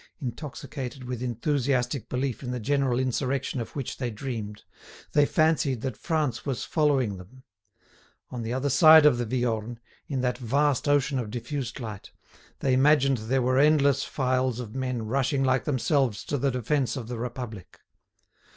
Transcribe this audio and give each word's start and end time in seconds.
Intoxicated 0.19 1.03
with 1.03 1.21
enthusiastic 1.21 2.09
belief 2.09 2.41
in 2.41 2.49
the 2.49 2.59
general 2.59 2.97
insurrection 2.97 3.61
of 3.61 3.75
which 3.75 3.97
they 3.97 4.09
dreamed, 4.09 4.63
they 5.11 5.27
fancied 5.27 5.81
that 5.81 5.95
France 5.95 6.43
was 6.43 6.63
following 6.65 7.17
them; 7.17 7.43
on 8.31 8.41
the 8.41 8.51
other 8.51 8.67
side 8.71 9.05
of 9.05 9.19
the 9.19 9.27
Viorne, 9.27 9.77
in 10.07 10.21
that 10.21 10.39
vast 10.39 10.87
ocean 10.87 11.19
of 11.19 11.29
diffused 11.29 11.79
light, 11.79 12.09
they 12.61 12.73
imagined 12.73 13.17
there 13.19 13.43
were 13.43 13.59
endless 13.59 14.03
files 14.03 14.59
of 14.59 14.73
men 14.73 15.05
rushing 15.05 15.43
like 15.43 15.65
themselves 15.65 16.25
to 16.25 16.39
the 16.39 16.49
defence 16.49 16.95
of 16.97 17.07
the 17.07 17.19
Republic. 17.19 17.79